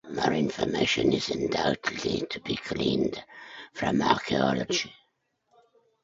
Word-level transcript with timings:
More 0.09 0.33
information 0.33 1.13
is 1.13 1.29
undoubtedly 1.29 2.25
to 2.31 2.39
be 2.39 2.55
gleaned 2.55 3.23
from 3.73 4.01
archaeology. 4.01 4.91